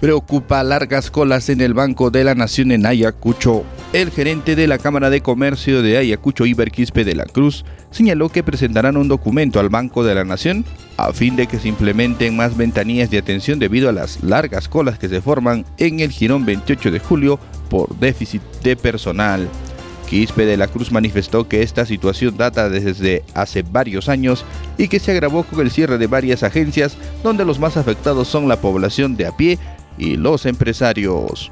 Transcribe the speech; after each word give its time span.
Preocupa 0.00 0.62
largas 0.62 1.10
colas 1.10 1.48
en 1.48 1.62
el 1.62 1.72
Banco 1.72 2.10
de 2.10 2.22
la 2.22 2.34
Nación 2.34 2.70
en 2.70 2.84
Ayacucho. 2.84 3.64
El 3.94 4.10
gerente 4.10 4.54
de 4.54 4.66
la 4.66 4.76
Cámara 4.76 5.08
de 5.08 5.22
Comercio 5.22 5.80
de 5.80 5.96
Ayacucho, 5.96 6.44
Iber 6.44 6.70
Quispe 6.70 7.02
de 7.02 7.14
la 7.14 7.24
Cruz, 7.24 7.64
señaló 7.90 8.28
que 8.28 8.42
presentarán 8.42 8.98
un 8.98 9.08
documento 9.08 9.58
al 9.58 9.70
Banco 9.70 10.04
de 10.04 10.14
la 10.14 10.24
Nación 10.24 10.66
a 10.98 11.14
fin 11.14 11.34
de 11.34 11.46
que 11.46 11.58
se 11.58 11.68
implementen 11.68 12.36
más 12.36 12.58
ventanillas 12.58 13.10
de 13.10 13.16
atención 13.16 13.58
debido 13.58 13.88
a 13.88 13.92
las 13.92 14.22
largas 14.22 14.68
colas 14.68 14.98
que 14.98 15.08
se 15.08 15.22
forman 15.22 15.64
en 15.78 16.00
el 16.00 16.10
Girón 16.10 16.44
28 16.44 16.90
de 16.90 16.98
julio 16.98 17.38
por 17.70 17.98
déficit 17.98 18.42
de 18.62 18.76
personal. 18.76 19.48
Quispe 20.06 20.46
de 20.46 20.56
la 20.56 20.68
Cruz 20.68 20.92
manifestó 20.92 21.48
que 21.48 21.62
esta 21.62 21.84
situación 21.84 22.36
data 22.36 22.68
desde 22.68 23.24
hace 23.34 23.62
varios 23.62 24.08
años 24.08 24.44
y 24.78 24.88
que 24.88 25.00
se 25.00 25.10
agravó 25.10 25.42
con 25.42 25.60
el 25.60 25.70
cierre 25.70 25.98
de 25.98 26.06
varias 26.06 26.42
agencias 26.42 26.96
donde 27.22 27.44
los 27.44 27.58
más 27.58 27.76
afectados 27.76 28.28
son 28.28 28.48
la 28.48 28.60
población 28.60 29.16
de 29.16 29.26
a 29.26 29.36
pie 29.36 29.58
y 29.98 30.16
los 30.16 30.46
empresarios. 30.46 31.50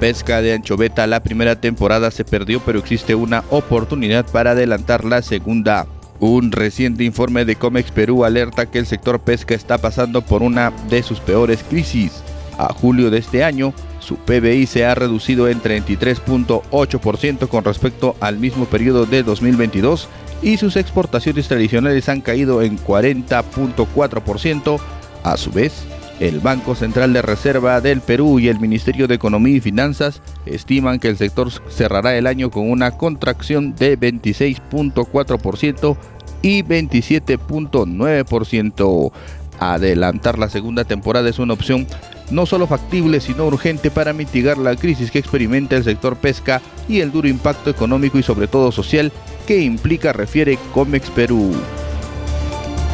Pesca 0.00 0.40
de 0.40 0.54
anchoveta, 0.54 1.06
la 1.06 1.22
primera 1.22 1.60
temporada 1.60 2.10
se 2.10 2.24
perdió, 2.24 2.60
pero 2.60 2.78
existe 2.78 3.14
una 3.14 3.44
oportunidad 3.50 4.26
para 4.26 4.52
adelantar 4.52 5.04
la 5.04 5.20
segunda. 5.20 5.86
Un 6.20 6.52
reciente 6.52 7.04
informe 7.04 7.44
de 7.44 7.56
Comex 7.56 7.90
Perú 7.90 8.24
alerta 8.24 8.66
que 8.66 8.78
el 8.78 8.86
sector 8.86 9.20
pesca 9.20 9.54
está 9.54 9.78
pasando 9.78 10.22
por 10.22 10.42
una 10.42 10.70
de 10.88 11.02
sus 11.02 11.20
peores 11.20 11.62
crisis. 11.68 12.22
A 12.58 12.72
julio 12.72 13.10
de 13.10 13.18
este 13.18 13.44
año, 13.44 13.74
su 14.00 14.16
PBI 14.16 14.66
se 14.66 14.84
ha 14.84 14.94
reducido 14.94 15.48
en 15.48 15.62
33.8% 15.62 17.48
con 17.48 17.64
respecto 17.64 18.16
al 18.20 18.38
mismo 18.38 18.66
periodo 18.66 19.06
de 19.06 19.22
2022 19.22 20.08
y 20.42 20.56
sus 20.56 20.76
exportaciones 20.76 21.48
tradicionales 21.48 22.08
han 22.08 22.20
caído 22.20 22.62
en 22.62 22.78
40.4%. 22.78 24.80
A 25.22 25.36
su 25.36 25.50
vez, 25.50 25.84
el 26.20 26.38
Banco 26.40 26.74
Central 26.74 27.12
de 27.14 27.22
Reserva 27.22 27.80
del 27.80 28.02
Perú 28.02 28.38
y 28.38 28.48
el 28.48 28.60
Ministerio 28.60 29.08
de 29.08 29.14
Economía 29.14 29.56
y 29.56 29.60
Finanzas 29.60 30.20
estiman 30.44 30.98
que 30.98 31.08
el 31.08 31.16
sector 31.16 31.50
cerrará 31.70 32.14
el 32.16 32.26
año 32.26 32.50
con 32.50 32.70
una 32.70 32.90
contracción 32.92 33.74
de 33.74 33.98
26.4% 33.98 35.96
y 36.42 36.62
27.9%. 36.62 39.12
Adelantar 39.58 40.38
la 40.38 40.48
segunda 40.48 40.84
temporada 40.84 41.28
es 41.28 41.38
una 41.38 41.52
opción 41.54 41.86
no 42.30 42.46
solo 42.46 42.66
factible, 42.66 43.20
sino 43.20 43.46
urgente 43.46 43.90
para 43.90 44.12
mitigar 44.12 44.58
la 44.58 44.76
crisis 44.76 45.10
que 45.10 45.18
experimenta 45.18 45.76
el 45.76 45.84
sector 45.84 46.16
pesca 46.16 46.62
y 46.88 47.00
el 47.00 47.12
duro 47.12 47.28
impacto 47.28 47.70
económico 47.70 48.18
y 48.18 48.22
sobre 48.22 48.46
todo 48.46 48.72
social 48.72 49.12
que 49.46 49.60
implica, 49.60 50.12
refiere 50.12 50.58
Comex 50.72 51.10
Perú. 51.10 51.52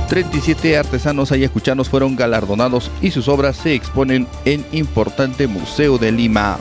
37 0.08 0.76
artesanos 0.76 1.32
ayacuchanos 1.32 1.88
fueron 1.88 2.14
galardonados 2.14 2.90
y 3.02 3.10
sus 3.10 3.26
obras 3.26 3.56
se 3.56 3.74
exponen 3.74 4.28
en 4.44 4.64
importante 4.70 5.48
museo 5.48 5.98
de 5.98 6.12
Lima. 6.12 6.58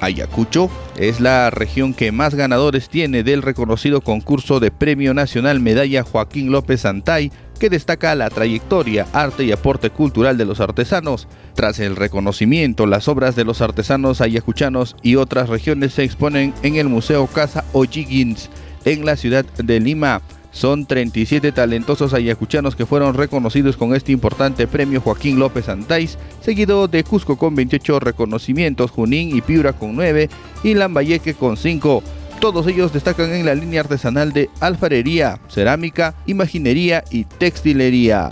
Ayacucho 0.00 0.70
es 0.96 1.20
la 1.20 1.50
región 1.50 1.92
que 1.92 2.12
más 2.12 2.34
ganadores 2.34 2.88
tiene 2.88 3.22
del 3.24 3.42
reconocido 3.42 4.00
concurso 4.00 4.58
de 4.58 4.70
Premio 4.70 5.12
Nacional 5.12 5.60
Medalla 5.60 6.02
Joaquín 6.02 6.50
López 6.50 6.82
Santay, 6.82 7.30
que 7.58 7.68
destaca 7.68 8.14
la 8.14 8.30
trayectoria, 8.30 9.06
arte 9.12 9.44
y 9.44 9.52
aporte 9.52 9.90
cultural 9.90 10.38
de 10.38 10.44
los 10.46 10.60
artesanos. 10.60 11.26
Tras 11.54 11.80
el 11.80 11.96
reconocimiento, 11.96 12.86
las 12.86 13.08
obras 13.08 13.34
de 13.36 13.44
los 13.44 13.60
artesanos 13.60 14.20
ayacuchanos 14.20 14.96
y 15.02 15.16
otras 15.16 15.48
regiones 15.48 15.92
se 15.94 16.04
exponen 16.04 16.54
en 16.62 16.76
el 16.76 16.88
Museo 16.88 17.26
Casa 17.26 17.64
O'Higgins, 17.72 18.48
en 18.84 19.04
la 19.04 19.16
ciudad 19.16 19.44
de 19.44 19.80
Lima. 19.80 20.22
Son 20.58 20.86
37 20.86 21.52
talentosos 21.52 22.12
ayacuchanos 22.14 22.74
que 22.74 22.84
fueron 22.84 23.14
reconocidos 23.14 23.76
con 23.76 23.94
este 23.94 24.10
importante 24.10 24.66
premio 24.66 25.00
Joaquín 25.00 25.38
López 25.38 25.68
Antais, 25.68 26.18
seguido 26.40 26.88
de 26.88 27.04
Cusco 27.04 27.38
con 27.38 27.54
28 27.54 28.00
reconocimientos, 28.00 28.90
Junín 28.90 29.36
y 29.36 29.40
Piura 29.40 29.72
con 29.72 29.94
9 29.94 30.28
y 30.64 30.74
Lambayeque 30.74 31.34
con 31.34 31.56
5. 31.56 32.02
Todos 32.40 32.66
ellos 32.66 32.92
destacan 32.92 33.30
en 33.30 33.46
la 33.46 33.54
línea 33.54 33.82
artesanal 33.82 34.32
de 34.32 34.50
alfarería, 34.58 35.38
cerámica, 35.48 36.16
imaginería 36.26 37.04
y 37.08 37.22
textilería. 37.22 38.30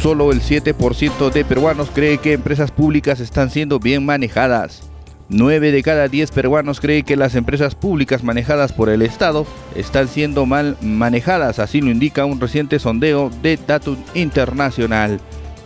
Solo 0.00 0.30
el 0.30 0.40
7% 0.40 1.32
de 1.32 1.44
peruanos 1.44 1.90
cree 1.92 2.18
que 2.18 2.34
empresas 2.34 2.70
públicas 2.70 3.18
están 3.18 3.50
siendo 3.50 3.80
bien 3.80 4.06
manejadas. 4.06 4.82
9 5.36 5.72
de 5.72 5.82
cada 5.82 6.06
10 6.06 6.30
peruanos 6.30 6.78
cree 6.78 7.02
que 7.02 7.16
las 7.16 7.34
empresas 7.34 7.74
públicas 7.74 8.22
manejadas 8.22 8.72
por 8.72 8.88
el 8.88 9.02
Estado 9.02 9.48
están 9.74 10.06
siendo 10.06 10.46
mal 10.46 10.76
manejadas, 10.80 11.58
así 11.58 11.80
lo 11.80 11.90
indica 11.90 12.24
un 12.24 12.40
reciente 12.40 12.78
sondeo 12.78 13.30
de 13.42 13.58
Datum 13.66 13.96
Internacional. 14.14 15.18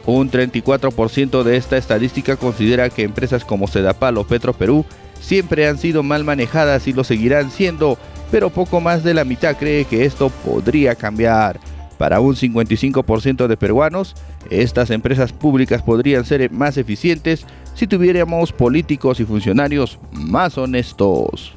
Un 0.06 0.30
34% 0.30 1.42
de 1.42 1.58
esta 1.58 1.76
estadística 1.76 2.36
considera 2.36 2.88
que 2.88 3.02
empresas 3.02 3.44
como 3.44 3.66
Sedapal 3.66 4.16
o 4.16 4.26
Petro 4.26 4.54
Perú 4.54 4.86
siempre 5.20 5.68
han 5.68 5.76
sido 5.76 6.02
mal 6.02 6.24
manejadas 6.24 6.88
y 6.88 6.94
lo 6.94 7.04
seguirán 7.04 7.50
siendo, 7.50 7.98
pero 8.30 8.48
poco 8.48 8.80
más 8.80 9.04
de 9.04 9.12
la 9.12 9.24
mitad 9.24 9.54
cree 9.58 9.84
que 9.84 10.06
esto 10.06 10.30
podría 10.30 10.94
cambiar. 10.94 11.60
Para 11.98 12.20
un 12.20 12.36
55% 12.36 13.48
de 13.48 13.56
peruanos, 13.56 14.14
estas 14.50 14.90
empresas 14.90 15.32
públicas 15.32 15.82
podrían 15.82 16.24
ser 16.24 16.50
más 16.52 16.76
eficientes 16.76 17.44
si 17.74 17.86
tuviéramos 17.86 18.52
políticos 18.52 19.20
y 19.20 19.24
funcionarios 19.24 19.98
más 20.12 20.56
honestos. 20.56 21.54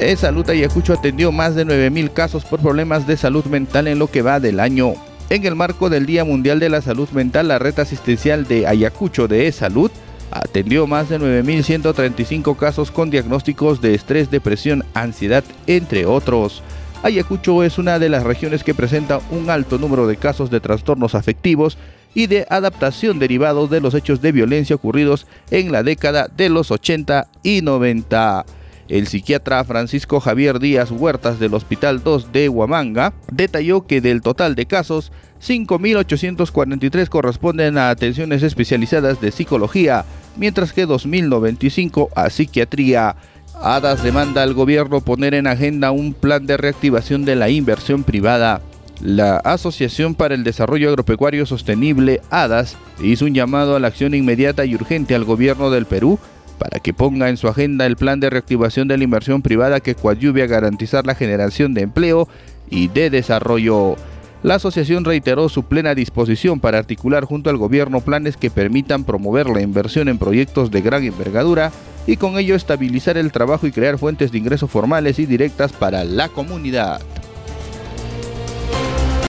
E 0.00 0.16
Salud 0.16 0.48
Ayacucho 0.48 0.94
atendió 0.94 1.30
más 1.32 1.54
de 1.54 1.66
9.000 1.66 2.12
casos 2.12 2.44
por 2.44 2.60
problemas 2.60 3.06
de 3.06 3.16
salud 3.16 3.44
mental 3.44 3.86
en 3.86 3.98
lo 3.98 4.08
que 4.08 4.22
va 4.22 4.40
del 4.40 4.58
año. 4.58 4.94
En 5.28 5.46
el 5.46 5.54
marco 5.54 5.90
del 5.90 6.06
Día 6.06 6.24
Mundial 6.24 6.58
de 6.58 6.68
la 6.68 6.80
Salud 6.80 7.08
Mental, 7.10 7.48
la 7.48 7.58
red 7.58 7.78
asistencial 7.78 8.46
de 8.46 8.66
Ayacucho 8.66 9.28
de 9.28 9.46
E-Salud 9.46 9.90
atendió 10.30 10.86
más 10.86 11.08
de 11.08 11.20
9.135 11.20 12.56
casos 12.56 12.90
con 12.90 13.10
diagnósticos 13.10 13.80
de 13.80 13.94
estrés, 13.94 14.30
depresión, 14.30 14.84
ansiedad, 14.94 15.44
entre 15.66 16.06
otros. 16.06 16.62
Ayacucho 17.02 17.64
es 17.64 17.78
una 17.78 17.98
de 17.98 18.08
las 18.08 18.22
regiones 18.22 18.62
que 18.62 18.74
presenta 18.74 19.20
un 19.32 19.50
alto 19.50 19.76
número 19.76 20.06
de 20.06 20.16
casos 20.16 20.50
de 20.50 20.60
trastornos 20.60 21.16
afectivos 21.16 21.76
y 22.14 22.28
de 22.28 22.46
adaptación 22.48 23.18
derivados 23.18 23.70
de 23.70 23.80
los 23.80 23.94
hechos 23.94 24.22
de 24.22 24.30
violencia 24.30 24.76
ocurridos 24.76 25.26
en 25.50 25.72
la 25.72 25.82
década 25.82 26.28
de 26.28 26.48
los 26.48 26.70
80 26.70 27.26
y 27.42 27.60
90. 27.62 28.46
El 28.88 29.08
psiquiatra 29.08 29.64
Francisco 29.64 30.20
Javier 30.20 30.60
Díaz 30.60 30.92
Huertas 30.92 31.40
del 31.40 31.54
Hospital 31.54 32.04
2 32.04 32.30
de 32.30 32.48
Huamanga 32.48 33.14
detalló 33.32 33.84
que 33.84 34.00
del 34.00 34.22
total 34.22 34.54
de 34.54 34.66
casos, 34.66 35.10
5.843 35.40 37.08
corresponden 37.08 37.78
a 37.78 37.90
atenciones 37.90 38.44
especializadas 38.44 39.20
de 39.20 39.32
psicología, 39.32 40.04
mientras 40.36 40.72
que 40.72 40.86
2.095 40.86 42.10
a 42.14 42.30
psiquiatría. 42.30 43.16
ADAS 43.64 44.02
demanda 44.02 44.42
al 44.42 44.54
gobierno 44.54 45.00
poner 45.00 45.34
en 45.34 45.46
agenda 45.46 45.92
un 45.92 46.14
plan 46.14 46.46
de 46.46 46.56
reactivación 46.56 47.24
de 47.24 47.36
la 47.36 47.48
inversión 47.48 48.02
privada. 48.02 48.60
La 49.00 49.36
Asociación 49.36 50.16
para 50.16 50.34
el 50.34 50.42
Desarrollo 50.42 50.88
Agropecuario 50.88 51.46
Sostenible, 51.46 52.20
ADAS, 52.28 52.76
hizo 53.00 53.24
un 53.24 53.34
llamado 53.34 53.76
a 53.76 53.78
la 53.78 53.86
acción 53.86 54.14
inmediata 54.14 54.64
y 54.64 54.74
urgente 54.74 55.14
al 55.14 55.22
gobierno 55.22 55.70
del 55.70 55.86
Perú 55.86 56.18
para 56.58 56.80
que 56.80 56.92
ponga 56.92 57.28
en 57.28 57.36
su 57.36 57.46
agenda 57.46 57.86
el 57.86 57.96
plan 57.96 58.18
de 58.18 58.30
reactivación 58.30 58.88
de 58.88 58.98
la 58.98 59.04
inversión 59.04 59.42
privada 59.42 59.78
que 59.78 59.94
coadyuve 59.94 60.42
a 60.42 60.46
garantizar 60.46 61.06
la 61.06 61.14
generación 61.14 61.72
de 61.72 61.82
empleo 61.82 62.28
y 62.68 62.88
de 62.88 63.10
desarrollo. 63.10 63.94
La 64.42 64.56
asociación 64.56 65.04
reiteró 65.04 65.48
su 65.48 65.62
plena 65.62 65.94
disposición 65.94 66.58
para 66.58 66.78
articular 66.78 67.24
junto 67.26 67.48
al 67.48 67.58
gobierno 67.58 68.00
planes 68.00 68.36
que 68.36 68.50
permitan 68.50 69.04
promover 69.04 69.48
la 69.48 69.62
inversión 69.62 70.08
en 70.08 70.18
proyectos 70.18 70.72
de 70.72 70.80
gran 70.80 71.04
envergadura 71.04 71.70
y 72.06 72.16
con 72.16 72.38
ello 72.38 72.54
estabilizar 72.54 73.16
el 73.16 73.32
trabajo 73.32 73.66
y 73.66 73.72
crear 73.72 73.98
fuentes 73.98 74.32
de 74.32 74.38
ingresos 74.38 74.70
formales 74.70 75.18
y 75.18 75.26
directas 75.26 75.72
para 75.72 76.04
la 76.04 76.28
comunidad. 76.28 77.00